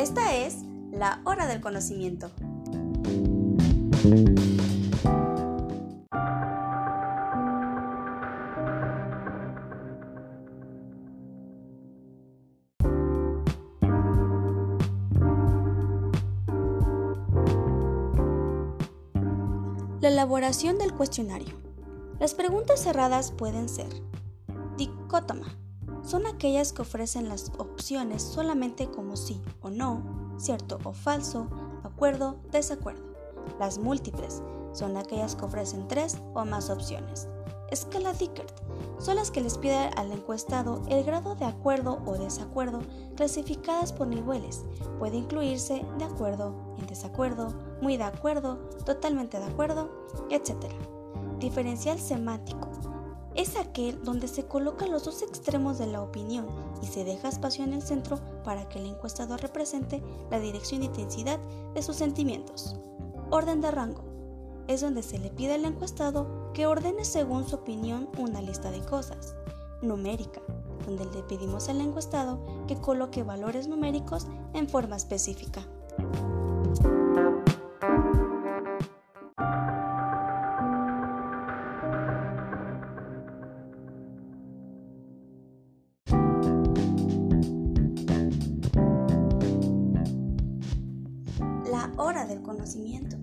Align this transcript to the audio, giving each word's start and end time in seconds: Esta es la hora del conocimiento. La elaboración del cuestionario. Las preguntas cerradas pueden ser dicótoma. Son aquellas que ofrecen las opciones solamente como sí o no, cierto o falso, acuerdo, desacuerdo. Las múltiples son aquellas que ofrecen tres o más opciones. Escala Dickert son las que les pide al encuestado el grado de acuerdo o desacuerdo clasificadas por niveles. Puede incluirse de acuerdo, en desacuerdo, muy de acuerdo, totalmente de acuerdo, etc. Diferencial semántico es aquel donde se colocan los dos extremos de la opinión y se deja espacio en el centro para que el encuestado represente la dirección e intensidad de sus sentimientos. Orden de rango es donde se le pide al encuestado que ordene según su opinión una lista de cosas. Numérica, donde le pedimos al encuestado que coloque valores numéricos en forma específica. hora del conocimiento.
Esta 0.00 0.34
es 0.34 0.62
la 0.92 1.20
hora 1.26 1.46
del 1.46 1.60
conocimiento. 1.60 2.30
La 20.00 20.08
elaboración 20.08 20.78
del 20.78 20.94
cuestionario. 20.94 21.54
Las 22.18 22.32
preguntas 22.32 22.82
cerradas 22.82 23.32
pueden 23.32 23.68
ser 23.68 23.92
dicótoma. 24.78 25.58
Son 26.02 26.26
aquellas 26.26 26.72
que 26.72 26.82
ofrecen 26.82 27.28
las 27.28 27.52
opciones 27.58 28.22
solamente 28.22 28.90
como 28.90 29.16
sí 29.16 29.40
o 29.60 29.70
no, 29.70 30.02
cierto 30.38 30.78
o 30.84 30.92
falso, 30.92 31.48
acuerdo, 31.84 32.36
desacuerdo. 32.50 33.02
Las 33.58 33.78
múltiples 33.78 34.42
son 34.72 34.96
aquellas 34.96 35.36
que 35.36 35.44
ofrecen 35.44 35.86
tres 35.88 36.18
o 36.34 36.44
más 36.44 36.70
opciones. 36.70 37.28
Escala 37.70 38.12
Dickert 38.12 38.52
son 38.98 39.16
las 39.16 39.30
que 39.30 39.40
les 39.40 39.56
pide 39.56 39.90
al 39.96 40.10
encuestado 40.10 40.82
el 40.88 41.04
grado 41.04 41.36
de 41.36 41.44
acuerdo 41.44 42.02
o 42.04 42.14
desacuerdo 42.14 42.80
clasificadas 43.16 43.92
por 43.92 44.08
niveles. 44.08 44.64
Puede 44.98 45.18
incluirse 45.18 45.84
de 45.98 46.04
acuerdo, 46.04 46.54
en 46.78 46.86
desacuerdo, 46.86 47.54
muy 47.80 47.96
de 47.96 48.04
acuerdo, 48.04 48.56
totalmente 48.84 49.38
de 49.38 49.44
acuerdo, 49.44 49.90
etc. 50.30 50.56
Diferencial 51.38 51.98
semántico 51.98 52.69
es 53.34 53.56
aquel 53.56 54.02
donde 54.02 54.28
se 54.28 54.46
colocan 54.46 54.90
los 54.90 55.04
dos 55.04 55.22
extremos 55.22 55.78
de 55.78 55.86
la 55.86 56.02
opinión 56.02 56.46
y 56.82 56.86
se 56.86 57.04
deja 57.04 57.28
espacio 57.28 57.64
en 57.64 57.72
el 57.72 57.82
centro 57.82 58.18
para 58.44 58.68
que 58.68 58.78
el 58.78 58.86
encuestado 58.86 59.36
represente 59.36 60.02
la 60.30 60.40
dirección 60.40 60.82
e 60.82 60.86
intensidad 60.86 61.38
de 61.74 61.82
sus 61.82 61.96
sentimientos. 61.96 62.76
Orden 63.30 63.60
de 63.60 63.70
rango 63.70 64.04
es 64.66 64.80
donde 64.80 65.02
se 65.02 65.18
le 65.18 65.30
pide 65.30 65.54
al 65.54 65.64
encuestado 65.64 66.52
que 66.52 66.66
ordene 66.66 67.04
según 67.04 67.46
su 67.48 67.56
opinión 67.56 68.08
una 68.18 68.42
lista 68.42 68.70
de 68.70 68.80
cosas. 68.80 69.34
Numérica, 69.82 70.42
donde 70.86 71.04
le 71.06 71.22
pedimos 71.22 71.68
al 71.68 71.80
encuestado 71.80 72.44
que 72.66 72.76
coloque 72.76 73.22
valores 73.22 73.68
numéricos 73.68 74.26
en 74.54 74.68
forma 74.68 74.96
específica. 74.96 75.66
hora 91.96 92.26
del 92.26 92.42
conocimiento. 92.42 93.16